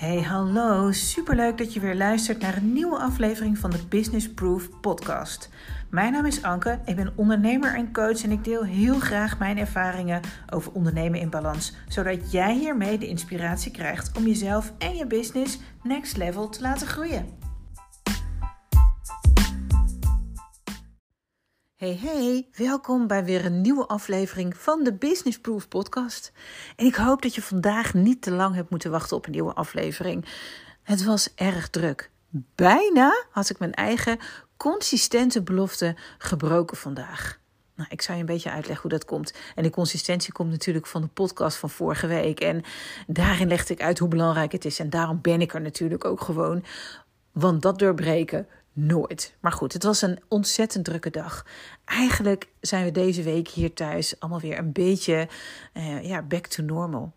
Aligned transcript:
Hey, 0.00 0.22
hallo. 0.22 0.92
Superleuk 0.92 1.58
dat 1.58 1.72
je 1.72 1.80
weer 1.80 1.94
luistert 1.94 2.40
naar 2.40 2.56
een 2.56 2.72
nieuwe 2.72 2.98
aflevering 2.98 3.58
van 3.58 3.70
de 3.70 3.86
Business 3.88 4.30
Proof 4.32 4.80
podcast. 4.80 5.48
Mijn 5.90 6.12
naam 6.12 6.26
is 6.26 6.42
Anke, 6.42 6.78
ik 6.84 6.96
ben 6.96 7.12
ondernemer 7.16 7.74
en 7.74 7.92
coach 7.92 8.22
en 8.22 8.30
ik 8.30 8.44
deel 8.44 8.64
heel 8.64 8.98
graag 8.98 9.38
mijn 9.38 9.58
ervaringen 9.58 10.20
over 10.50 10.72
ondernemen 10.72 11.20
in 11.20 11.30
balans, 11.30 11.74
zodat 11.88 12.32
jij 12.32 12.54
hiermee 12.54 12.98
de 12.98 13.06
inspiratie 13.06 13.72
krijgt 13.72 14.16
om 14.16 14.26
jezelf 14.26 14.72
en 14.78 14.96
je 14.96 15.06
business 15.06 15.58
next 15.82 16.16
level 16.16 16.48
te 16.48 16.60
laten 16.60 16.86
groeien. 16.86 17.39
Hey 21.80 21.98
hey, 22.02 22.48
welkom 22.56 23.06
bij 23.06 23.24
weer 23.24 23.44
een 23.44 23.60
nieuwe 23.60 23.86
aflevering 23.86 24.56
van 24.56 24.84
de 24.84 24.92
Business 24.92 25.40
Proof 25.40 25.68
podcast. 25.68 26.32
En 26.76 26.86
ik 26.86 26.94
hoop 26.94 27.22
dat 27.22 27.34
je 27.34 27.42
vandaag 27.42 27.94
niet 27.94 28.22
te 28.22 28.30
lang 28.30 28.54
hebt 28.54 28.70
moeten 28.70 28.90
wachten 28.90 29.16
op 29.16 29.26
een 29.26 29.32
nieuwe 29.32 29.52
aflevering. 29.52 30.24
Het 30.82 31.04
was 31.04 31.34
erg 31.34 31.68
druk. 31.68 32.10
Bijna 32.54 33.24
had 33.30 33.50
ik 33.50 33.58
mijn 33.58 33.74
eigen 33.74 34.18
consistente 34.56 35.42
belofte 35.42 35.96
gebroken 36.18 36.76
vandaag. 36.76 37.38
Nou, 37.74 37.88
ik 37.92 38.02
zal 38.02 38.14
je 38.14 38.20
een 38.20 38.26
beetje 38.26 38.50
uitleggen 38.50 38.82
hoe 38.82 38.98
dat 38.98 39.04
komt. 39.04 39.34
En 39.54 39.62
de 39.62 39.70
consistentie 39.70 40.32
komt 40.32 40.50
natuurlijk 40.50 40.86
van 40.86 41.00
de 41.00 41.08
podcast 41.08 41.56
van 41.56 41.70
vorige 41.70 42.06
week. 42.06 42.40
En 42.40 42.62
daarin 43.06 43.48
legde 43.48 43.74
ik 43.74 43.82
uit 43.82 43.98
hoe 43.98 44.08
belangrijk 44.08 44.52
het 44.52 44.64
is. 44.64 44.78
En 44.78 44.90
daarom 44.90 45.18
ben 45.20 45.40
ik 45.40 45.54
er 45.54 45.60
natuurlijk 45.60 46.04
ook 46.04 46.20
gewoon. 46.20 46.64
Want 47.32 47.62
dat 47.62 47.78
doorbreken 47.78 48.46
nooit. 48.72 49.34
Maar 49.40 49.52
goed, 49.52 49.72
het 49.72 49.82
was 49.82 50.02
een 50.02 50.18
ontzettend 50.28 50.84
drukke 50.84 51.10
dag. 51.10 51.46
Eigenlijk 51.84 52.48
zijn 52.60 52.84
we 52.84 52.90
deze 52.90 53.22
week 53.22 53.48
hier 53.48 53.72
thuis 53.72 54.20
allemaal 54.20 54.40
weer 54.40 54.58
een 54.58 54.72
beetje 54.72 55.28
uh, 55.74 56.04
ja, 56.04 56.22
back 56.22 56.46
to 56.46 56.62
normal. 56.62 57.12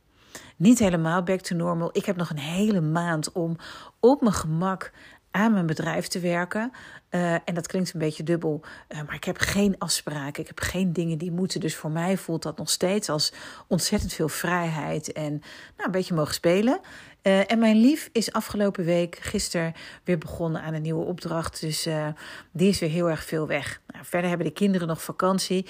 Niet 0.55 0.79
helemaal 0.79 1.23
back 1.23 1.39
to 1.39 1.55
normal. 1.55 1.89
Ik 1.91 2.05
heb 2.05 2.15
nog 2.15 2.29
een 2.29 2.39
hele 2.39 2.81
maand 2.81 3.31
om 3.31 3.55
op 3.99 4.21
mijn 4.21 4.33
gemak 4.33 4.91
aan 5.33 5.53
mijn 5.53 5.65
bedrijf 5.65 6.07
te 6.07 6.19
werken. 6.19 6.71
Uh, 7.09 7.33
en 7.33 7.53
dat 7.53 7.67
klinkt 7.67 7.93
een 7.93 7.99
beetje 7.99 8.23
dubbel, 8.23 8.61
uh, 8.89 8.97
maar 9.05 9.15
ik 9.15 9.23
heb 9.23 9.37
geen 9.37 9.75
afspraken. 9.77 10.41
Ik 10.41 10.47
heb 10.47 10.59
geen 10.59 10.93
dingen 10.93 11.17
die 11.17 11.31
moeten. 11.31 11.59
Dus 11.59 11.75
voor 11.75 11.91
mij 11.91 12.17
voelt 12.17 12.43
dat 12.43 12.57
nog 12.57 12.69
steeds 12.69 13.09
als 13.09 13.33
ontzettend 13.67 14.13
veel 14.13 14.29
vrijheid 14.29 15.11
en 15.11 15.31
nou, 15.31 15.41
een 15.85 15.91
beetje 15.91 16.13
mogen 16.13 16.33
spelen. 16.33 16.79
Uh, 17.23 17.51
en 17.51 17.59
mijn 17.59 17.75
lief 17.75 18.09
is 18.11 18.31
afgelopen 18.31 18.85
week, 18.85 19.15
gisteren, 19.15 19.73
weer 20.03 20.17
begonnen 20.17 20.61
aan 20.61 20.73
een 20.73 20.81
nieuwe 20.81 21.05
opdracht. 21.05 21.61
Dus 21.61 21.87
die 22.51 22.69
is 22.69 22.79
weer 22.79 22.89
heel 22.89 23.09
erg 23.09 23.23
veel 23.23 23.47
weg. 23.47 23.81
Nou, 23.87 24.05
verder 24.05 24.29
hebben 24.29 24.47
de 24.47 24.53
kinderen 24.53 24.87
nog 24.87 25.03
vakantie. 25.03 25.65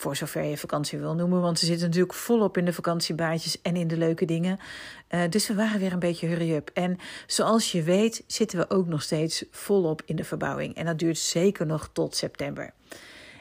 Voor 0.00 0.16
zover 0.16 0.42
je 0.42 0.56
vakantie 0.56 0.98
wil 0.98 1.14
noemen. 1.14 1.40
Want 1.40 1.58
ze 1.58 1.66
zitten 1.66 1.86
natuurlijk 1.86 2.14
volop 2.14 2.56
in 2.56 2.64
de 2.64 2.72
vakantiebaantjes 2.72 3.62
en 3.62 3.76
in 3.76 3.88
de 3.88 3.96
leuke 3.96 4.24
dingen. 4.24 4.58
Uh, 5.10 5.22
dus 5.30 5.48
we 5.48 5.54
waren 5.54 5.80
weer 5.80 5.92
een 5.92 5.98
beetje 5.98 6.26
hurry-up. 6.26 6.70
En 6.74 6.98
zoals 7.26 7.72
je 7.72 7.82
weet 7.82 8.24
zitten 8.26 8.58
we 8.58 8.70
ook 8.70 8.86
nog 8.86 9.02
steeds 9.02 9.44
volop 9.50 10.02
in 10.04 10.16
de 10.16 10.24
verbouwing. 10.24 10.74
En 10.74 10.86
dat 10.86 10.98
duurt 10.98 11.18
zeker 11.18 11.66
nog 11.66 11.90
tot 11.92 12.16
september. 12.16 12.72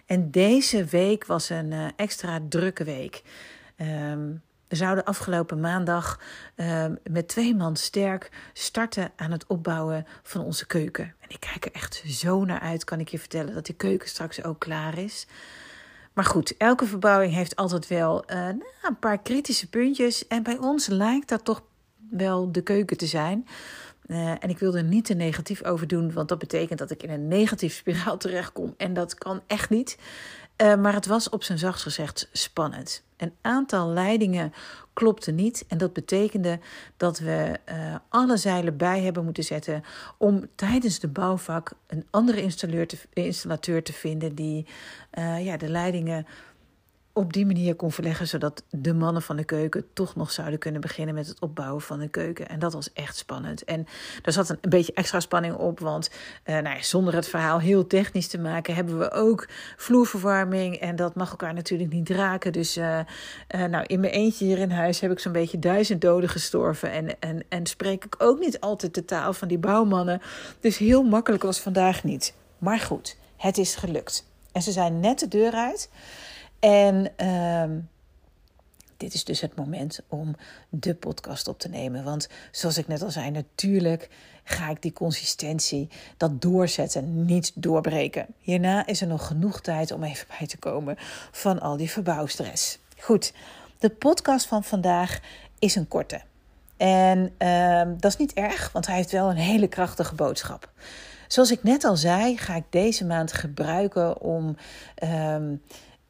En 0.05 0.31
deze 0.31 0.85
week 0.85 1.25
was 1.25 1.49
een 1.49 1.71
uh, 1.71 1.87
extra 1.95 2.39
drukke 2.49 2.83
week. 2.83 3.21
Um, 3.77 4.41
we 4.67 4.75
zouden 4.75 5.03
afgelopen 5.03 5.59
maandag 5.59 6.19
uh, 6.55 6.85
met 7.03 7.27
twee 7.27 7.55
man 7.55 7.75
sterk 7.75 8.31
starten 8.53 9.11
aan 9.15 9.31
het 9.31 9.47
opbouwen 9.47 10.05
van 10.23 10.41
onze 10.41 10.67
keuken. 10.67 11.13
En 11.19 11.29
ik 11.29 11.39
kijk 11.39 11.65
er 11.65 11.71
echt 11.71 12.03
zo 12.07 12.45
naar 12.45 12.59
uit, 12.59 12.83
kan 12.83 12.99
ik 12.99 13.07
je 13.07 13.19
vertellen, 13.19 13.53
dat 13.53 13.65
die 13.65 13.75
keuken 13.75 14.09
straks 14.09 14.43
ook 14.43 14.59
klaar 14.59 14.97
is. 14.97 15.27
Maar 16.19 16.27
goed, 16.27 16.57
elke 16.57 16.85
verbouwing 16.85 17.33
heeft 17.33 17.55
altijd 17.55 17.87
wel 17.87 18.23
uh, 18.27 18.35
nou, 18.35 18.61
een 18.81 18.99
paar 18.99 19.17
kritische 19.17 19.69
puntjes. 19.69 20.27
En 20.27 20.43
bij 20.43 20.57
ons 20.57 20.87
lijkt 20.87 21.29
dat 21.29 21.45
toch 21.45 21.61
wel 22.09 22.51
de 22.51 22.61
keuken 22.61 22.97
te 22.97 23.05
zijn. 23.05 23.47
Uh, 24.09 24.29
en 24.29 24.49
ik 24.49 24.59
wil 24.59 24.75
er 24.75 24.83
niet 24.83 25.05
te 25.05 25.13
negatief 25.13 25.63
over 25.63 25.87
doen, 25.87 26.13
want 26.13 26.29
dat 26.29 26.39
betekent 26.39 26.79
dat 26.79 26.91
ik 26.91 27.03
in 27.03 27.09
een 27.09 27.27
negatief 27.27 27.73
spiraal 27.73 28.17
terechtkom. 28.27 28.73
En 28.77 28.93
dat 28.93 29.15
kan 29.15 29.41
echt 29.47 29.69
niet. 29.69 29.97
Uh, 30.57 30.75
maar 30.75 30.93
het 30.93 31.05
was 31.05 31.29
op 31.29 31.43
zijn 31.43 31.57
zachtst 31.57 31.83
gezegd 31.83 32.29
spannend. 32.31 33.03
Een 33.17 33.33
aantal 33.41 33.89
leidingen 33.89 34.53
klopte 34.93 35.31
niet. 35.31 35.65
En 35.67 35.77
dat 35.77 35.93
betekende 35.93 36.59
dat 36.97 37.19
we 37.19 37.59
uh, 37.69 37.95
alle 38.09 38.37
zeilen 38.37 38.77
bij 38.77 39.01
hebben 39.01 39.23
moeten 39.23 39.43
zetten 39.43 39.83
om 40.17 40.47
tijdens 40.55 40.99
de 40.99 41.07
bouwvak 41.07 41.71
een 41.87 42.05
andere 42.09 42.41
installateur 42.41 42.87
te, 42.87 42.97
installateur 43.13 43.83
te 43.83 43.93
vinden 43.93 44.35
die 44.35 44.65
ja, 45.39 45.57
de 45.57 45.69
leidingen 45.69 46.25
op 47.13 47.33
die 47.33 47.45
manier 47.45 47.75
kon 47.75 47.91
verleggen, 47.91 48.27
zodat 48.27 48.63
de 48.69 48.93
mannen 48.93 49.21
van 49.21 49.35
de 49.35 49.43
keuken 49.43 49.85
toch 49.93 50.15
nog 50.15 50.31
zouden 50.31 50.59
kunnen 50.59 50.81
beginnen 50.81 51.15
met 51.15 51.27
het 51.27 51.39
opbouwen 51.39 51.81
van 51.81 51.99
de 51.99 52.07
keuken. 52.07 52.49
En 52.49 52.59
dat 52.59 52.73
was 52.73 52.93
echt 52.93 53.17
spannend. 53.17 53.63
En 53.63 53.87
er 54.23 54.31
zat 54.31 54.49
een, 54.49 54.57
beetje 54.69 54.93
extra 54.93 55.19
spanning 55.19 55.55
op, 55.55 55.79
want 55.79 56.09
uh, 56.45 56.53
nou 56.53 56.75
ja, 56.75 56.81
zonder 56.81 57.13
het 57.13 57.27
verhaal 57.27 57.59
heel 57.59 57.87
technisch 57.87 58.27
te 58.27 58.39
maken, 58.39 58.75
hebben 58.75 58.99
we 58.99 59.11
ook 59.11 59.47
vloerverwarming. 59.77 60.75
En 60.75 60.95
dat 60.95 61.15
mag 61.15 61.29
elkaar 61.29 61.53
natuurlijk 61.53 61.91
niet 61.91 62.09
raken. 62.09 62.51
Dus 62.51 62.77
uh, 62.77 62.99
uh, 63.55 63.65
nou, 63.65 63.85
in 63.85 63.99
mijn 63.99 64.13
eentje 64.13 64.45
hier 64.45 64.57
in 64.57 64.71
huis 64.71 64.99
heb 64.99 65.11
ik 65.11 65.19
zo'n 65.19 65.31
beetje 65.31 65.59
duizend 65.59 66.01
doden 66.01 66.29
gestorven. 66.29 66.91
En, 66.91 67.19
en, 67.19 67.43
en 67.49 67.65
spreek 67.65 68.05
ik 68.05 68.15
ook 68.17 68.39
niet 68.39 68.59
altijd 68.59 68.93
de 68.93 69.05
taal 69.05 69.33
van 69.33 69.47
die 69.47 69.57
bouwmannen. 69.57 70.21
Dus 70.59 70.77
heel 70.77 71.03
makkelijk 71.03 71.43
was 71.43 71.59
vandaag 71.59 72.03
niet. 72.03 72.33
Maar 72.57 72.79
goed, 72.79 73.17
het 73.37 73.57
is 73.57 73.75
gelukt. 73.75 74.27
En 74.51 74.61
ze 74.61 74.71
zijn 74.71 74.99
net 74.99 75.19
de 75.19 75.27
deur 75.27 75.51
uit. 75.51 75.89
En 76.59 77.11
uh, 77.17 77.77
dit 78.97 79.13
is 79.13 79.23
dus 79.23 79.41
het 79.41 79.55
moment 79.55 79.99
om 80.07 80.35
de 80.69 80.95
podcast 80.95 81.47
op 81.47 81.59
te 81.59 81.69
nemen. 81.69 82.03
Want 82.03 82.29
zoals 82.51 82.77
ik 82.77 82.87
net 82.87 83.01
al 83.01 83.11
zei, 83.11 83.31
natuurlijk 83.31 84.09
ga 84.43 84.69
ik 84.69 84.81
die 84.81 84.93
consistentie, 84.93 85.89
dat 86.17 86.41
doorzetten, 86.41 87.25
niet 87.25 87.51
doorbreken. 87.55 88.25
Hierna 88.39 88.85
is 88.85 89.01
er 89.01 89.07
nog 89.07 89.27
genoeg 89.27 89.61
tijd 89.61 89.91
om 89.91 90.03
even 90.03 90.27
bij 90.37 90.47
te 90.47 90.57
komen 90.57 90.95
van 91.31 91.59
al 91.59 91.77
die 91.77 91.91
verbouwstress. 91.91 92.79
Goed, 92.97 93.33
de 93.77 93.89
podcast 93.89 94.45
van 94.47 94.63
vandaag 94.63 95.19
is 95.59 95.75
een 95.75 95.87
korte. 95.87 96.21
En 96.77 97.33
uh, 97.39 97.81
dat 97.97 98.11
is 98.11 98.17
niet 98.17 98.33
erg, 98.33 98.71
want 98.71 98.87
hij 98.87 98.95
heeft 98.95 99.11
wel 99.11 99.29
een 99.29 99.35
hele 99.35 99.67
krachtige 99.67 100.15
boodschap. 100.15 100.71
Zoals 101.27 101.51
ik 101.51 101.63
net 101.63 101.83
al 101.83 101.97
zei, 101.97 102.37
ga 102.37 102.55
ik 102.55 102.63
deze 102.69 103.05
maand 103.05 103.33
gebruiken 103.33 104.21
om. 104.21 104.55
Uh, 105.03 105.37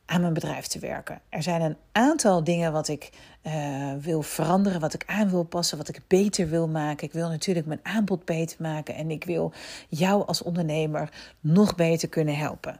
aan 0.09 0.21
mijn 0.21 0.33
bedrijf 0.33 0.67
te 0.67 0.79
werken. 0.79 1.21
Er 1.29 1.43
zijn 1.43 1.61
een 1.61 1.77
aantal 1.91 2.43
dingen 2.43 2.71
wat 2.71 2.87
ik 2.87 3.09
uh, 3.43 3.53
wil 4.01 4.21
veranderen, 4.21 4.79
wat 4.79 4.93
ik 4.93 5.03
aan 5.05 5.29
wil 5.29 5.43
passen, 5.43 5.77
wat 5.77 5.87
ik 5.87 6.01
beter 6.07 6.49
wil 6.49 6.67
maken. 6.67 7.07
Ik 7.07 7.13
wil 7.13 7.29
natuurlijk 7.29 7.67
mijn 7.67 7.79
aanbod 7.83 8.25
beter 8.25 8.57
maken 8.59 8.95
en 8.95 9.11
ik 9.11 9.23
wil 9.23 9.53
jou 9.89 10.27
als 10.27 10.43
ondernemer 10.43 11.09
nog 11.39 11.75
beter 11.75 12.09
kunnen 12.09 12.37
helpen. 12.37 12.79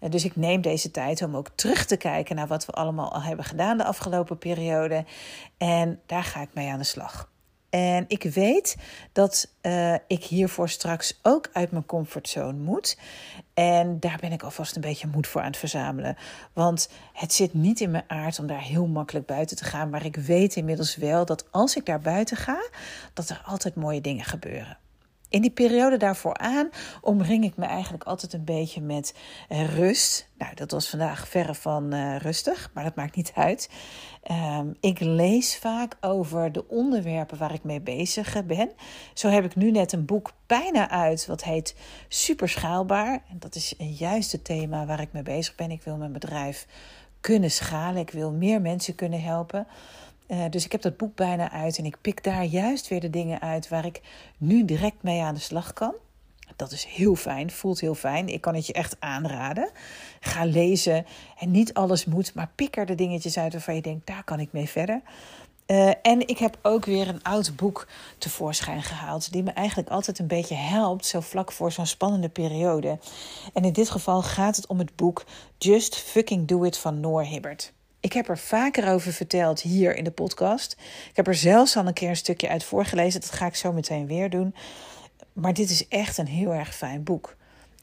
Uh, 0.00 0.10
dus 0.10 0.24
ik 0.24 0.36
neem 0.36 0.60
deze 0.60 0.90
tijd 0.90 1.22
om 1.22 1.36
ook 1.36 1.48
terug 1.54 1.84
te 1.84 1.96
kijken 1.96 2.36
naar 2.36 2.46
wat 2.46 2.66
we 2.66 2.72
allemaal 2.72 3.12
al 3.12 3.22
hebben 3.22 3.44
gedaan 3.44 3.76
de 3.76 3.84
afgelopen 3.84 4.38
periode. 4.38 5.04
En 5.56 6.00
daar 6.06 6.24
ga 6.24 6.40
ik 6.40 6.54
mee 6.54 6.70
aan 6.70 6.78
de 6.78 6.84
slag. 6.84 7.30
En 7.70 8.04
ik 8.08 8.22
weet 8.22 8.76
dat 9.12 9.48
uh, 9.62 9.94
ik 10.06 10.24
hiervoor 10.24 10.68
straks 10.68 11.18
ook 11.22 11.50
uit 11.52 11.70
mijn 11.70 11.86
comfortzone 11.86 12.58
moet. 12.58 12.98
En 13.54 14.00
daar 14.00 14.18
ben 14.20 14.32
ik 14.32 14.42
alvast 14.42 14.74
een 14.74 14.82
beetje 14.82 15.06
moed 15.06 15.26
voor 15.26 15.40
aan 15.40 15.46
het 15.46 15.56
verzamelen. 15.56 16.16
Want 16.52 16.88
het 17.12 17.32
zit 17.32 17.54
niet 17.54 17.80
in 17.80 17.90
mijn 17.90 18.04
aard 18.06 18.38
om 18.38 18.46
daar 18.46 18.62
heel 18.62 18.86
makkelijk 18.86 19.26
buiten 19.26 19.56
te 19.56 19.64
gaan. 19.64 19.90
Maar 19.90 20.04
ik 20.04 20.16
weet 20.16 20.56
inmiddels 20.56 20.96
wel 20.96 21.24
dat 21.24 21.46
als 21.50 21.76
ik 21.76 21.86
daar 21.86 22.00
buiten 22.00 22.36
ga, 22.36 22.68
dat 23.14 23.28
er 23.28 23.42
altijd 23.46 23.74
mooie 23.74 24.00
dingen 24.00 24.24
gebeuren. 24.24 24.78
In 25.30 25.40
die 25.40 25.50
periode 25.50 25.96
daarvoor 25.96 26.36
aan 26.36 26.68
omring 27.00 27.44
ik 27.44 27.56
me 27.56 27.64
eigenlijk 27.64 28.04
altijd 28.04 28.32
een 28.32 28.44
beetje 28.44 28.80
met 28.80 29.14
uh, 29.48 29.74
rust. 29.74 30.28
Nou, 30.38 30.54
dat 30.54 30.70
was 30.70 30.88
vandaag 30.88 31.28
verre 31.28 31.54
van 31.54 31.94
uh, 31.94 32.16
rustig, 32.16 32.70
maar 32.74 32.84
dat 32.84 32.94
maakt 32.94 33.16
niet 33.16 33.32
uit. 33.34 33.70
Um, 34.30 34.76
ik 34.80 35.00
lees 35.00 35.56
vaak 35.56 35.96
over 36.00 36.52
de 36.52 36.68
onderwerpen 36.68 37.38
waar 37.38 37.54
ik 37.54 37.64
mee 37.64 37.80
bezig 37.80 38.46
ben. 38.46 38.70
Zo 39.14 39.28
heb 39.28 39.44
ik 39.44 39.56
nu 39.56 39.70
net 39.70 39.92
een 39.92 40.04
boek 40.04 40.32
bijna 40.46 40.90
uit, 40.90 41.26
wat 41.26 41.44
heet 41.44 41.74
Super 42.08 42.48
schaalbaar. 42.48 43.22
En 43.30 43.38
dat 43.38 43.54
is 43.54 43.74
juist 43.78 44.32
het 44.32 44.44
thema 44.44 44.86
waar 44.86 45.00
ik 45.00 45.12
mee 45.12 45.22
bezig 45.22 45.54
ben. 45.54 45.70
Ik 45.70 45.82
wil 45.82 45.96
mijn 45.96 46.12
bedrijf 46.12 46.66
kunnen 47.20 47.50
schalen. 47.50 48.00
Ik 48.00 48.10
wil 48.10 48.32
meer 48.32 48.60
mensen 48.60 48.94
kunnen 48.94 49.22
helpen. 49.22 49.66
Uh, 50.30 50.44
dus 50.50 50.64
ik 50.64 50.72
heb 50.72 50.82
dat 50.82 50.96
boek 50.96 51.14
bijna 51.14 51.50
uit 51.50 51.78
en 51.78 51.84
ik 51.84 51.96
pik 52.00 52.24
daar 52.24 52.44
juist 52.44 52.88
weer 52.88 53.00
de 53.00 53.10
dingen 53.10 53.40
uit 53.40 53.68
waar 53.68 53.84
ik 53.84 54.00
nu 54.38 54.64
direct 54.64 55.02
mee 55.02 55.22
aan 55.22 55.34
de 55.34 55.40
slag 55.40 55.72
kan. 55.72 55.94
Dat 56.56 56.72
is 56.72 56.84
heel 56.84 57.14
fijn, 57.14 57.50
voelt 57.50 57.80
heel 57.80 57.94
fijn. 57.94 58.28
Ik 58.28 58.40
kan 58.40 58.54
het 58.54 58.66
je 58.66 58.72
echt 58.72 58.96
aanraden. 58.98 59.70
Ga 60.20 60.44
lezen 60.44 61.06
en 61.38 61.50
niet 61.50 61.74
alles 61.74 62.04
moet, 62.04 62.34
maar 62.34 62.50
pik 62.54 62.76
er 62.76 62.86
de 62.86 62.94
dingetjes 62.94 63.38
uit 63.38 63.52
waarvan 63.52 63.74
je 63.74 63.82
denkt, 63.82 64.06
daar 64.06 64.24
kan 64.24 64.40
ik 64.40 64.52
mee 64.52 64.68
verder. 64.68 65.00
Uh, 65.66 65.90
en 66.02 66.28
ik 66.28 66.38
heb 66.38 66.58
ook 66.62 66.84
weer 66.84 67.08
een 67.08 67.22
oud 67.22 67.56
boek 67.56 67.86
tevoorschijn 68.18 68.82
gehaald, 68.82 69.32
die 69.32 69.42
me 69.42 69.50
eigenlijk 69.50 69.88
altijd 69.88 70.18
een 70.18 70.26
beetje 70.26 70.54
helpt, 70.54 71.06
zo 71.06 71.20
vlak 71.20 71.52
voor 71.52 71.72
zo'n 71.72 71.86
spannende 71.86 72.28
periode. 72.28 72.98
En 73.52 73.64
in 73.64 73.72
dit 73.72 73.90
geval 73.90 74.22
gaat 74.22 74.56
het 74.56 74.66
om 74.66 74.78
het 74.78 74.96
boek 74.96 75.24
Just 75.58 75.96
Fucking 75.96 76.46
Do 76.48 76.62
It 76.62 76.78
van 76.78 77.00
Noor 77.00 77.24
Hibbert. 77.24 77.72
Ik 78.00 78.12
heb 78.12 78.28
er 78.28 78.38
vaker 78.38 78.92
over 78.92 79.12
verteld 79.12 79.60
hier 79.60 79.96
in 79.96 80.04
de 80.04 80.10
podcast. 80.10 80.72
Ik 81.10 81.16
heb 81.16 81.26
er 81.26 81.34
zelfs 81.34 81.76
al 81.76 81.86
een 81.86 81.92
keer 81.92 82.08
een 82.08 82.16
stukje 82.16 82.48
uit 82.48 82.64
voorgelezen. 82.64 83.20
Dat 83.20 83.30
ga 83.30 83.46
ik 83.46 83.54
zo 83.54 83.72
meteen 83.72 84.06
weer 84.06 84.30
doen. 84.30 84.54
Maar 85.32 85.54
dit 85.54 85.70
is 85.70 85.88
echt 85.88 86.18
een 86.18 86.26
heel 86.26 86.54
erg 86.54 86.74
fijn 86.74 87.04
boek. 87.04 87.36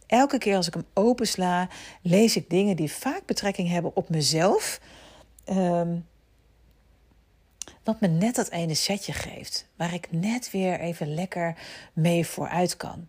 Elke 0.08 0.38
keer 0.38 0.56
als 0.56 0.68
ik 0.68 0.74
hem 0.74 0.86
opensla, 0.94 1.70
lees 2.02 2.36
ik 2.36 2.50
dingen 2.50 2.76
die 2.76 2.92
vaak 2.92 3.26
betrekking 3.26 3.70
hebben 3.70 3.96
op 3.96 4.10
mezelf. 4.10 4.80
Um, 5.50 6.06
wat 7.84 8.00
me 8.00 8.08
net 8.08 8.36
dat 8.36 8.50
ene 8.50 8.74
setje 8.74 9.14
geeft. 9.14 9.68
Waar 9.76 9.94
ik 9.94 10.08
net 10.12 10.52
weer 10.52 10.80
even 10.80 11.14
lekker 11.14 11.56
mee 11.94 12.28
vooruit 12.28 12.78
kan. 12.78 13.08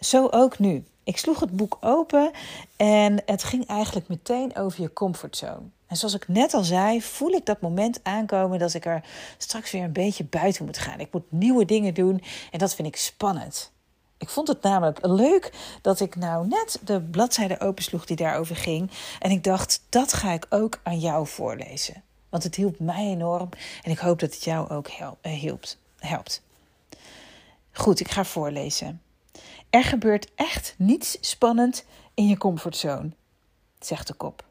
Zo 0.00 0.28
ook 0.30 0.58
nu. 0.58 0.84
Ik 1.04 1.16
sloeg 1.16 1.40
het 1.40 1.56
boek 1.56 1.78
open 1.80 2.30
en 2.76 3.22
het 3.26 3.44
ging 3.44 3.66
eigenlijk 3.66 4.08
meteen 4.08 4.56
over 4.56 4.82
je 4.82 4.92
comfortzone. 4.92 5.68
En 5.90 5.96
zoals 5.96 6.14
ik 6.14 6.28
net 6.28 6.54
al 6.54 6.64
zei, 6.64 7.02
voel 7.02 7.30
ik 7.30 7.46
dat 7.46 7.60
moment 7.60 8.00
aankomen 8.02 8.58
dat 8.58 8.74
ik 8.74 8.84
er 8.84 9.04
straks 9.38 9.70
weer 9.70 9.82
een 9.82 9.92
beetje 9.92 10.24
buiten 10.24 10.64
moet 10.64 10.78
gaan. 10.78 11.00
Ik 11.00 11.12
moet 11.12 11.32
nieuwe 11.32 11.64
dingen 11.64 11.94
doen 11.94 12.22
en 12.50 12.58
dat 12.58 12.74
vind 12.74 12.88
ik 12.88 12.96
spannend. 12.96 13.72
Ik 14.18 14.28
vond 14.28 14.48
het 14.48 14.62
namelijk 14.62 14.98
leuk 15.02 15.52
dat 15.82 16.00
ik 16.00 16.16
nou 16.16 16.46
net 16.46 16.78
de 16.84 17.00
bladzijde 17.00 17.60
opensloeg 17.60 18.04
die 18.04 18.16
daarover 18.16 18.56
ging. 18.56 18.90
En 19.18 19.30
ik 19.30 19.44
dacht, 19.44 19.82
dat 19.88 20.12
ga 20.12 20.32
ik 20.32 20.46
ook 20.48 20.80
aan 20.82 20.98
jou 20.98 21.26
voorlezen. 21.26 22.02
Want 22.28 22.42
het 22.42 22.54
hielp 22.54 22.78
mij 22.78 23.06
enorm 23.06 23.48
en 23.82 23.90
ik 23.90 23.98
hoop 23.98 24.18
dat 24.18 24.34
het 24.34 24.44
jou 24.44 24.68
ook 24.68 24.86
eh, 25.20 25.52
helpt. 25.98 26.42
Goed, 27.72 28.00
ik 28.00 28.10
ga 28.10 28.24
voorlezen. 28.24 29.02
Er 29.70 29.84
gebeurt 29.84 30.30
echt 30.34 30.74
niets 30.78 31.18
spannend 31.20 31.84
in 32.14 32.26
je 32.26 32.36
comfortzone, 32.36 33.10
zegt 33.78 34.06
de 34.06 34.14
kop. 34.14 34.48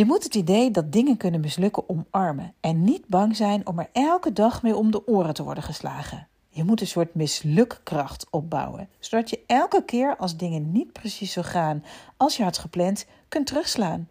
Je 0.00 0.06
moet 0.06 0.24
het 0.24 0.34
idee 0.34 0.70
dat 0.70 0.92
dingen 0.92 1.16
kunnen 1.16 1.40
mislukken 1.40 1.88
omarmen 1.88 2.54
en 2.60 2.82
niet 2.84 3.06
bang 3.06 3.36
zijn 3.36 3.66
om 3.66 3.78
er 3.78 3.88
elke 3.92 4.32
dag 4.32 4.62
mee 4.62 4.76
om 4.76 4.90
de 4.90 5.06
oren 5.06 5.34
te 5.34 5.42
worden 5.42 5.62
geslagen. 5.62 6.28
Je 6.48 6.64
moet 6.64 6.80
een 6.80 6.86
soort 6.86 7.14
mislukkracht 7.14 8.26
opbouwen, 8.30 8.88
zodat 8.98 9.30
je 9.30 9.40
elke 9.46 9.84
keer 9.84 10.16
als 10.16 10.36
dingen 10.36 10.72
niet 10.72 10.92
precies 10.92 11.32
zo 11.32 11.42
gaan 11.42 11.84
als 12.16 12.36
je 12.36 12.42
had 12.42 12.58
gepland, 12.58 13.06
kunt 13.28 13.46
terugslaan. 13.46 14.08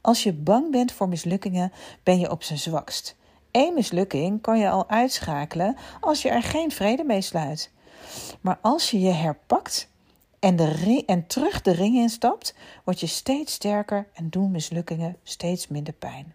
Als 0.00 0.22
je 0.22 0.32
bang 0.32 0.70
bent 0.70 0.92
voor 0.92 1.08
mislukkingen, 1.08 1.72
ben 2.02 2.18
je 2.18 2.30
op 2.30 2.42
zijn 2.42 2.58
zwakst. 2.58 3.16
Eén 3.50 3.74
mislukking 3.74 4.40
kan 4.40 4.58
je 4.58 4.70
al 4.70 4.88
uitschakelen 4.88 5.76
als 6.00 6.22
je 6.22 6.28
er 6.28 6.42
geen 6.42 6.70
vrede 6.70 7.04
mee 7.04 7.20
sluit. 7.20 7.70
Maar 8.40 8.58
als 8.60 8.90
je 8.90 9.00
je 9.00 9.12
herpakt 9.12 9.88
en, 10.42 10.56
de 10.56 11.02
en 11.06 11.26
terug 11.26 11.62
de 11.62 11.70
ring 11.70 11.96
instapt, 11.96 12.54
word 12.84 13.00
je 13.00 13.06
steeds 13.06 13.52
sterker 13.52 14.08
en 14.14 14.30
doen 14.30 14.50
mislukkingen 14.50 15.16
steeds 15.22 15.68
minder 15.68 15.92
pijn. 15.92 16.34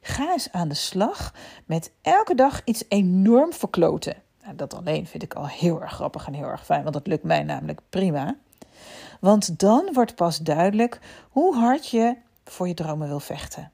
Ga 0.00 0.32
eens 0.32 0.52
aan 0.52 0.68
de 0.68 0.74
slag 0.74 1.34
met 1.66 1.92
elke 2.02 2.34
dag 2.34 2.60
iets 2.64 2.84
enorm 2.88 3.52
verkloten. 3.52 4.16
Nou, 4.42 4.56
dat 4.56 4.74
alleen 4.74 5.06
vind 5.06 5.22
ik 5.22 5.34
al 5.34 5.46
heel 5.46 5.82
erg 5.82 5.92
grappig 5.92 6.26
en 6.26 6.34
heel 6.34 6.48
erg 6.48 6.64
fijn, 6.64 6.82
want 6.82 6.94
dat 6.94 7.06
lukt 7.06 7.24
mij 7.24 7.42
namelijk 7.42 7.80
prima. 7.88 8.36
Want 9.20 9.58
dan 9.58 9.92
wordt 9.92 10.14
pas 10.14 10.38
duidelijk 10.38 11.00
hoe 11.30 11.56
hard 11.56 11.88
je 11.88 12.16
voor 12.44 12.68
je 12.68 12.74
dromen 12.74 13.08
wil 13.08 13.20
vechten. 13.20 13.70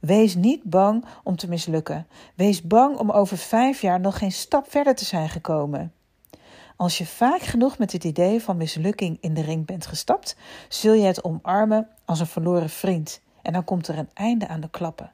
Wees 0.00 0.34
niet 0.34 0.62
bang 0.62 1.04
om 1.24 1.36
te 1.36 1.48
mislukken. 1.48 2.06
Wees 2.34 2.62
bang 2.62 2.98
om 2.98 3.10
over 3.10 3.38
vijf 3.38 3.80
jaar 3.80 4.00
nog 4.00 4.18
geen 4.18 4.32
stap 4.32 4.70
verder 4.70 4.94
te 4.94 5.04
zijn 5.04 5.28
gekomen. 5.28 5.92
Als 6.76 6.98
je 6.98 7.06
vaak 7.06 7.40
genoeg 7.40 7.78
met 7.78 7.92
het 7.92 8.04
idee 8.04 8.40
van 8.42 8.56
mislukking 8.56 9.18
in 9.20 9.34
de 9.34 9.42
ring 9.42 9.66
bent 9.66 9.86
gestapt, 9.86 10.36
zul 10.68 10.92
je 10.92 11.06
het 11.06 11.24
omarmen 11.24 11.88
als 12.04 12.20
een 12.20 12.26
verloren 12.26 12.70
vriend. 12.70 13.20
En 13.42 13.52
dan 13.52 13.64
komt 13.64 13.88
er 13.88 13.98
een 13.98 14.10
einde 14.14 14.48
aan 14.48 14.60
de 14.60 14.70
klappen. 14.70 15.12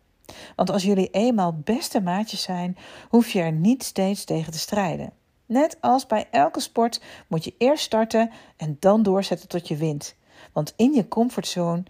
Want 0.56 0.70
als 0.70 0.82
jullie 0.82 1.10
eenmaal 1.10 1.60
beste 1.64 2.00
maatjes 2.00 2.42
zijn, 2.42 2.76
hoef 3.08 3.30
je 3.30 3.40
er 3.40 3.52
niet 3.52 3.84
steeds 3.84 4.24
tegen 4.24 4.52
te 4.52 4.58
strijden. 4.58 5.12
Net 5.46 5.76
als 5.80 6.06
bij 6.06 6.28
elke 6.30 6.60
sport 6.60 7.02
moet 7.26 7.44
je 7.44 7.54
eerst 7.58 7.84
starten 7.84 8.30
en 8.56 8.76
dan 8.80 9.02
doorzetten 9.02 9.48
tot 9.48 9.68
je 9.68 9.76
wint. 9.76 10.14
Want 10.52 10.72
in 10.76 10.92
je 10.92 11.08
comfortzone 11.08 11.82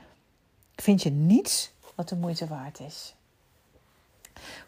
vind 0.75 1.03
je 1.03 1.11
niets 1.11 1.73
wat 1.95 2.09
de 2.09 2.17
moeite 2.17 2.47
waard 2.47 2.81
is. 2.81 3.15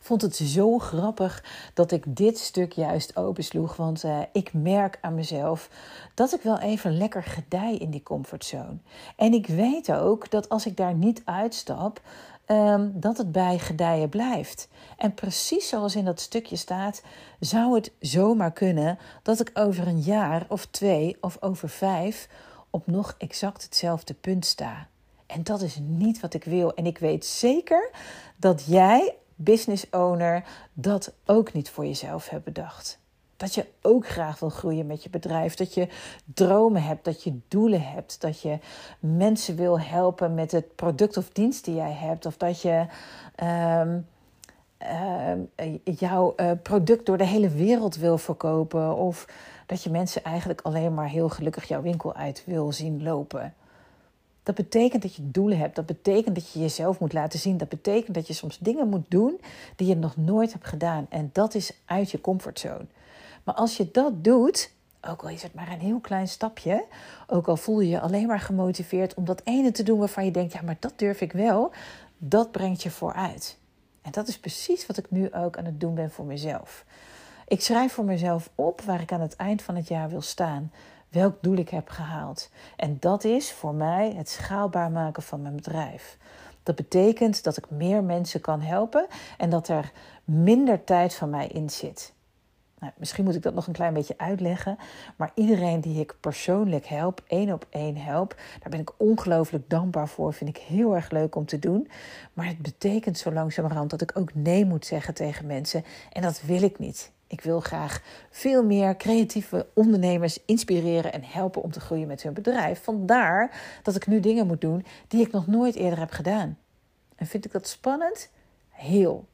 Vond 0.01 0.23
het 0.23 0.37
zo 0.37 0.79
grappig 0.79 1.45
dat 1.75 1.93
ik 1.93 2.05
dit 2.07 2.39
stuk 2.39 2.73
juist 2.73 3.17
opensloeg. 3.17 3.77
Want 3.77 4.05
uh, 4.05 4.19
ik 4.33 4.53
merk 4.53 4.99
aan 5.01 5.15
mezelf 5.15 5.69
dat 6.15 6.35
ik 6.35 6.43
wel 6.43 6.59
even 6.59 6.97
lekker 6.97 7.23
gedij 7.23 7.77
in 7.77 7.91
die 7.91 8.03
comfortzone. 8.03 8.77
En 9.17 9.33
ik 9.33 9.47
weet 9.47 9.93
ook 9.93 10.31
dat 10.31 10.49
als 10.49 10.67
ik 10.67 10.77
daar 10.77 10.95
niet 10.95 11.23
uitstap, 11.25 12.01
um, 12.47 12.93
dat 12.95 13.19
het 13.19 13.33
bij 13.33 13.59
gedijen 13.59 14.09
blijft. 14.09 14.69
En 14.97 15.15
precies 15.15 15.69
zoals 15.69 15.97
in 15.97 16.05
dat 16.05 16.21
stukje 16.21 16.57
staat, 16.57 17.03
zou 17.41 17.75
het 17.75 17.93
zomaar 18.01 18.53
kunnen 18.53 18.99
dat 19.23 19.41
ik 19.41 19.51
over 19.55 19.87
een 19.87 20.01
jaar 20.01 20.47
of 20.49 20.67
twee 20.67 21.17
of 21.21 21.37
over 21.41 21.69
vijf 21.69 22.29
op 22.71 22.87
nog 22.87 23.15
exact 23.19 23.63
hetzelfde 23.63 24.15
punt 24.15 24.47
sta. 24.47 24.87
En 25.27 25.43
dat 25.43 25.63
is 25.63 25.79
niet 25.81 26.21
wat 26.21 26.35
ik 26.35 26.45
wil. 26.45 26.75
En 26.75 26.87
ik 26.87 26.99
weet 26.99 27.25
zeker 27.25 27.91
dat 28.37 28.65
jij, 28.67 29.15
business 29.35 29.91
owner, 29.91 30.45
dat 30.73 31.13
ook 31.27 31.53
niet 31.53 31.71
voor 31.71 31.87
jezelf 31.87 32.29
hebt 32.29 32.45
bedacht. 32.45 33.01
Dat 33.37 33.55
je 33.55 33.67
ook 33.81 34.07
graag 34.09 34.39
wil 34.39 34.49
groeien 34.49 34.87
met 34.87 35.03
je 35.03 35.11
bedrijf. 35.11 35.55
Dat 35.55 35.75
je 35.75 35.89
dromen 36.35 36.83
hebt, 36.83 37.05
dat 37.05 37.23
je 37.23 37.39
doelen 37.49 37.83
hebt. 37.83 38.21
Dat 38.21 38.41
je 38.41 38.59
mensen 39.01 39.57
wil 39.57 39.81
helpen 39.81 40.35
met 40.35 40.53
het 40.53 40.75
product 40.75 41.17
of 41.17 41.31
dienst 41.31 41.65
die 41.65 41.75
jij 41.75 41.93
hebt. 41.93 42.27
Of 42.27 42.37
dat 42.37 42.63
je 42.63 42.87
ehm, 43.35 43.99
ehm, 44.79 45.41
jouw 45.85 46.35
uh, 46.37 46.51
product 46.63 47.07
door 47.07 47.19
de 47.19 47.27
hele 47.27 47.49
wereld 47.49 47.97
wil 47.97 48.19
verkopen. 48.19 48.97
Of 48.97 49.27
dat 49.67 49.83
je 49.83 49.91
mensen 49.91 50.25
eigenlijk 50.25 50.61
alleen 50.61 50.95
maar 50.95 51.09
heel 51.09 51.29
gelukkig 51.29 51.65
jouw 51.65 51.83
winkel 51.83 52.15
uit 52.15 52.43
wil 52.47 52.73
zien 52.73 53.03
lopen. 53.03 53.55
Dat 54.43 54.55
betekent 54.55 55.03
dat 55.03 55.15
je 55.15 55.31
doelen 55.31 55.59
hebt. 55.59 55.77
Dat 55.77 55.87
betekent 55.87 56.35
dat 56.35 56.53
je 56.53 56.61
jezelf 56.61 56.99
moet 56.99 57.13
laten 57.13 57.39
zien. 57.39 57.57
Dat 57.57 57.69
betekent 57.69 58.15
dat 58.15 58.27
je 58.27 58.33
soms 58.33 58.59
dingen 58.59 58.89
moet 58.89 59.05
doen 59.09 59.41
die 59.77 59.89
je 59.89 59.97
nog 59.97 60.17
nooit 60.17 60.53
hebt 60.53 60.67
gedaan. 60.67 61.07
En 61.09 61.31
dat 61.33 61.55
is 61.55 61.73
uit 61.85 62.11
je 62.11 62.21
comfortzone. 62.21 62.87
Maar 63.45 63.55
als 63.55 63.77
je 63.77 63.91
dat 63.91 64.25
doet, 64.25 64.73
ook 65.01 65.23
al 65.23 65.29
is 65.29 65.43
het 65.43 65.55
maar 65.55 65.73
een 65.73 65.81
heel 65.81 66.01
klein 66.01 66.29
stapje, 66.29 66.85
ook 67.27 67.49
al 67.49 67.57
voel 67.57 67.81
je 67.81 67.89
je 67.89 68.01
alleen 68.01 68.27
maar 68.27 68.41
gemotiveerd 68.41 69.15
om 69.15 69.25
dat 69.25 69.41
ene 69.45 69.71
te 69.71 69.83
doen 69.83 69.99
waarvan 69.99 70.25
je 70.25 70.31
denkt, 70.31 70.53
ja, 70.53 70.63
maar 70.63 70.77
dat 70.81 70.93
durf 70.97 71.21
ik 71.21 71.33
wel, 71.33 71.73
dat 72.19 72.51
brengt 72.51 72.83
je 72.83 72.91
vooruit. 72.91 73.59
En 74.03 74.11
dat 74.11 74.29
is 74.29 74.39
precies 74.39 74.87
wat 74.87 74.97
ik 74.97 75.11
nu 75.11 75.33
ook 75.33 75.57
aan 75.57 75.65
het 75.65 75.81
doen 75.81 75.95
ben 75.95 76.11
voor 76.11 76.25
mezelf. 76.25 76.85
Ik 77.47 77.61
schrijf 77.61 77.93
voor 77.93 78.05
mezelf 78.05 78.51
op 78.55 78.81
waar 78.81 79.01
ik 79.01 79.13
aan 79.13 79.21
het 79.21 79.37
eind 79.37 79.63
van 79.63 79.77
het 79.77 79.89
jaar 79.89 80.09
wil 80.09 80.21
staan 80.21 80.73
welk 81.13 81.43
doel 81.43 81.57
ik 81.57 81.69
heb 81.69 81.89
gehaald. 81.89 82.51
En 82.77 82.97
dat 83.01 83.25
is 83.25 83.53
voor 83.53 83.75
mij 83.75 84.13
het 84.17 84.29
schaalbaar 84.29 84.91
maken 84.91 85.23
van 85.23 85.43
mijn 85.43 85.57
bedrijf. 85.57 86.19
Dat 86.63 86.77
betekent 86.77 87.45
dat 87.45 87.57
ik 87.57 87.71
meer 87.71 88.05
mensen 88.05 88.41
kan 88.41 88.61
helpen 88.61 89.07
en 89.39 89.51
dat 89.51 89.69
er 89.69 89.93
minder 90.25 90.85
tijd 90.85 91.15
van 91.15 91.31
mij 91.31 91.47
in 91.47 91.71
zit. 91.71 92.15
Nou, 92.79 92.95
misschien 92.97 93.25
moet 93.25 93.35
ik 93.35 93.43
dat 93.43 93.55
nog 93.55 93.67
een 93.67 93.73
klein 93.73 93.95
beetje 93.95 94.19
uitleggen. 94.19 94.79
Maar 95.17 95.31
iedereen 95.35 95.81
die 95.81 96.01
ik 96.01 96.15
persoonlijk 96.21 96.87
help, 96.87 97.23
één 97.27 97.53
op 97.53 97.67
één 97.71 97.97
help, 97.97 98.35
daar 98.61 98.71
ben 98.71 98.81
ik 98.81 98.93
ongelooflijk 98.97 99.71
dankbaar 99.71 100.09
voor. 100.09 100.33
Vind 100.33 100.51
ik 100.51 100.57
heel 100.57 100.95
erg 100.95 101.11
leuk 101.11 101.35
om 101.35 101.47
te 101.47 101.59
doen. 101.59 101.89
Maar 102.33 102.47
het 102.47 102.59
betekent 102.59 103.19
zo 103.19 103.33
langzamerhand 103.33 103.91
dat 103.91 104.01
ik 104.01 104.11
ook 104.15 104.35
nee 104.35 104.65
moet 104.65 104.87
zeggen 104.87 105.15
tegen 105.15 105.47
mensen. 105.47 105.85
En 106.13 106.23
dat 106.23 106.43
wil 106.43 106.63
ik 106.63 106.79
niet. 106.79 107.13
Ik 107.33 107.41
wil 107.41 107.61
graag 107.61 108.03
veel 108.31 108.65
meer 108.65 108.97
creatieve 108.97 109.67
ondernemers 109.75 110.39
inspireren 110.45 111.13
en 111.13 111.25
helpen 111.25 111.63
om 111.63 111.71
te 111.71 111.81
groeien 111.81 112.07
met 112.07 112.23
hun 112.23 112.33
bedrijf. 112.33 112.83
Vandaar 112.83 113.61
dat 113.83 113.95
ik 113.95 114.07
nu 114.07 114.21
dingen 114.21 114.47
moet 114.47 114.61
doen 114.61 114.85
die 115.09 115.27
ik 115.27 115.33
nog 115.33 115.47
nooit 115.47 115.75
eerder 115.75 115.99
heb 115.99 116.11
gedaan. 116.11 116.59
En 117.17 117.27
vind 117.27 117.45
ik 117.45 117.53
dat 117.53 117.67
spannend? 117.67 118.31
Heel. 118.69 119.27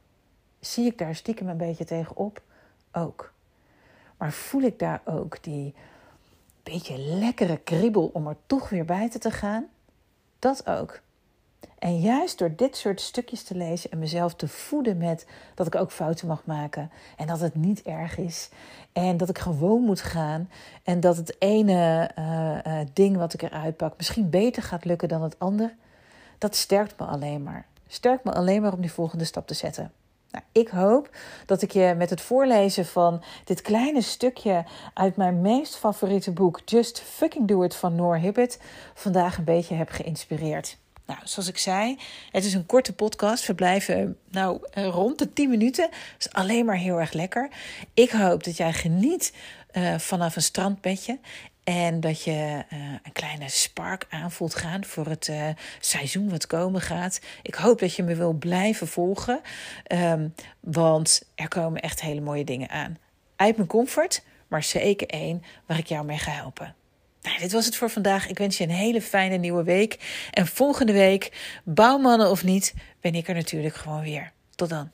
Zie 0.60 0.86
ik 0.86 0.98
daar 0.98 1.14
stiekem 1.14 1.48
een 1.48 1.56
beetje 1.56 1.84
tegenop? 1.84 2.42
Ook. 2.92 3.32
Maar 4.16 4.32
voel 4.32 4.62
ik 4.62 4.78
daar 4.78 5.00
ook 5.04 5.42
die 5.42 5.74
beetje 6.62 6.98
lekkere 6.98 7.56
kriebel 7.56 8.10
om 8.12 8.26
er 8.26 8.36
toch 8.46 8.68
weer 8.68 8.84
buiten 8.84 9.20
te 9.20 9.30
gaan? 9.30 9.66
Dat 10.38 10.66
ook. 10.66 11.00
En 11.78 12.00
juist 12.00 12.38
door 12.38 12.54
dit 12.56 12.76
soort 12.76 13.00
stukjes 13.00 13.42
te 13.42 13.54
lezen 13.54 13.90
en 13.90 13.98
mezelf 13.98 14.34
te 14.34 14.48
voeden 14.48 14.96
met 14.96 15.26
dat 15.54 15.66
ik 15.66 15.74
ook 15.74 15.92
fouten 15.92 16.26
mag 16.26 16.42
maken 16.44 16.90
en 17.16 17.26
dat 17.26 17.40
het 17.40 17.54
niet 17.54 17.82
erg 17.82 18.18
is 18.18 18.48
en 18.92 19.16
dat 19.16 19.28
ik 19.28 19.38
gewoon 19.38 19.82
moet 19.82 20.00
gaan 20.00 20.50
en 20.82 21.00
dat 21.00 21.16
het 21.16 21.36
ene 21.38 22.10
uh, 22.18 22.58
uh, 22.66 22.86
ding 22.92 23.16
wat 23.16 23.34
ik 23.34 23.42
eruit 23.42 23.76
pak 23.76 23.96
misschien 23.96 24.30
beter 24.30 24.62
gaat 24.62 24.84
lukken 24.84 25.08
dan 25.08 25.22
het 25.22 25.38
ander, 25.38 25.74
dat 26.38 26.56
sterkt 26.56 26.98
me 26.98 27.06
alleen 27.06 27.42
maar. 27.42 27.66
Sterkt 27.86 28.24
me 28.24 28.32
alleen 28.32 28.62
maar 28.62 28.72
om 28.72 28.80
die 28.80 28.92
volgende 28.92 29.24
stap 29.24 29.46
te 29.46 29.54
zetten. 29.54 29.92
Nou, 30.30 30.44
ik 30.52 30.68
hoop 30.68 31.10
dat 31.46 31.62
ik 31.62 31.70
je 31.70 31.94
met 31.96 32.10
het 32.10 32.20
voorlezen 32.20 32.86
van 32.86 33.22
dit 33.44 33.62
kleine 33.62 34.00
stukje 34.00 34.64
uit 34.94 35.16
mijn 35.16 35.40
meest 35.40 35.76
favoriete 35.76 36.30
boek 36.30 36.60
Just 36.64 37.00
Fucking 37.00 37.48
Do 37.48 37.62
It 37.62 37.74
van 37.74 37.94
Noor 37.94 38.16
Hibbert 38.16 38.58
vandaag 38.94 39.38
een 39.38 39.44
beetje 39.44 39.74
heb 39.74 39.90
geïnspireerd. 39.90 40.78
Nou, 41.08 41.20
zoals 41.24 41.48
ik 41.48 41.58
zei, 41.58 41.98
het 42.30 42.44
is 42.44 42.54
een 42.54 42.66
korte 42.66 42.94
podcast. 42.94 43.46
We 43.46 43.54
blijven 43.54 44.18
nou 44.30 44.60
rond 44.72 45.18
de 45.18 45.32
10 45.32 45.50
minuten. 45.50 45.90
Dat 45.90 46.18
is 46.18 46.32
alleen 46.32 46.64
maar 46.64 46.76
heel 46.76 47.00
erg 47.00 47.12
lekker. 47.12 47.50
Ik 47.94 48.10
hoop 48.10 48.44
dat 48.44 48.56
jij 48.56 48.72
geniet 48.72 49.32
uh, 49.72 49.98
vanaf 49.98 50.36
een 50.36 50.42
strandbedje. 50.42 51.18
En 51.64 52.00
dat 52.00 52.22
je 52.22 52.64
uh, 52.72 52.78
een 53.02 53.12
kleine 53.12 53.48
spark 53.48 54.06
aanvoelt 54.10 54.54
gaan 54.54 54.84
voor 54.84 55.06
het 55.06 55.28
uh, 55.28 55.48
seizoen 55.80 56.30
wat 56.30 56.46
komen 56.46 56.80
gaat. 56.80 57.20
Ik 57.42 57.54
hoop 57.54 57.78
dat 57.78 57.94
je 57.94 58.02
me 58.02 58.14
wil 58.14 58.32
blijven 58.32 58.88
volgen. 58.88 59.40
Um, 59.92 60.34
want 60.60 61.22
er 61.34 61.48
komen 61.48 61.80
echt 61.80 62.00
hele 62.00 62.20
mooie 62.20 62.44
dingen 62.44 62.68
aan. 62.68 62.98
Uit 63.36 63.56
mijn 63.56 63.68
comfort, 63.68 64.22
maar 64.48 64.62
zeker 64.62 65.08
één 65.08 65.42
waar 65.66 65.78
ik 65.78 65.86
jou 65.86 66.04
mee 66.04 66.18
ga 66.18 66.30
helpen. 66.30 66.74
Nou, 67.22 67.38
dit 67.38 67.52
was 67.52 67.64
het 67.66 67.76
voor 67.76 67.90
vandaag. 67.90 68.28
Ik 68.28 68.38
wens 68.38 68.58
je 68.58 68.64
een 68.64 68.70
hele 68.70 69.02
fijne 69.02 69.36
nieuwe 69.36 69.62
week. 69.62 70.26
En 70.30 70.46
volgende 70.46 70.92
week, 70.92 71.58
bouwmannen 71.64 72.30
of 72.30 72.44
niet, 72.44 72.74
ben 73.00 73.14
ik 73.14 73.28
er 73.28 73.34
natuurlijk 73.34 73.74
gewoon 73.74 74.02
weer. 74.02 74.32
Tot 74.54 74.68
dan. 74.68 74.90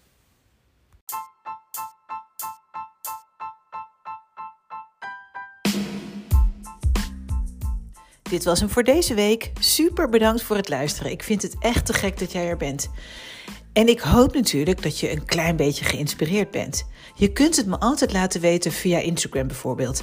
Dit 8.22 8.44
was 8.44 8.60
hem 8.60 8.68
voor 8.68 8.84
deze 8.84 9.14
week. 9.14 9.52
Super 9.60 10.08
bedankt 10.08 10.42
voor 10.42 10.56
het 10.56 10.68
luisteren. 10.68 11.10
Ik 11.10 11.22
vind 11.22 11.42
het 11.42 11.56
echt 11.58 11.86
te 11.86 11.92
gek 11.92 12.18
dat 12.18 12.32
jij 12.32 12.46
er 12.46 12.56
bent. 12.56 12.90
En 13.74 13.88
ik 13.88 14.00
hoop 14.00 14.34
natuurlijk 14.34 14.82
dat 14.82 15.00
je 15.00 15.10
een 15.10 15.24
klein 15.24 15.56
beetje 15.56 15.84
geïnspireerd 15.84 16.50
bent. 16.50 16.86
Je 17.14 17.32
kunt 17.32 17.56
het 17.56 17.66
me 17.66 17.78
altijd 17.78 18.12
laten 18.12 18.40
weten 18.40 18.72
via 18.72 18.98
Instagram 18.98 19.46
bijvoorbeeld. 19.46 20.02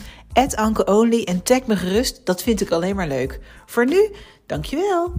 Ankeonly 0.55 1.23
en 1.23 1.43
tag 1.43 1.65
me 1.65 1.75
gerust, 1.75 2.25
dat 2.25 2.43
vind 2.43 2.61
ik 2.61 2.71
alleen 2.71 2.95
maar 2.95 3.07
leuk. 3.07 3.39
Voor 3.65 3.85
nu, 3.85 4.11
dankjewel. 4.45 5.13